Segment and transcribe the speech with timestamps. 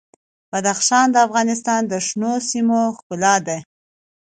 [0.51, 3.57] بدخشان د افغانستان د شنو سیمو ښکلا ده.